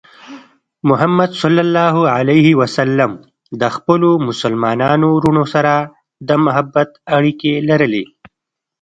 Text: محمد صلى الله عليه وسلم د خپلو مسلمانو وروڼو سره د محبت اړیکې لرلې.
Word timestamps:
محمد 0.89 1.31
صلى 1.41 1.61
الله 1.67 1.95
عليه 2.15 2.47
وسلم 2.59 3.11
د 3.61 3.63
خپلو 3.75 4.09
مسلمانو 4.27 5.07
وروڼو 5.13 5.43
سره 5.53 5.73
د 6.27 6.29
محبت 6.45 6.89
اړیکې 7.17 7.53
لرلې. 7.69 8.05